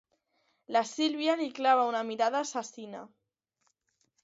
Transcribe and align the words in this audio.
La 0.75 0.81
Sílvia 0.91 1.35
li 1.43 1.47
clava 1.59 1.85
una 1.91 2.03
mirada 2.09 2.41
assassina. 2.49 3.05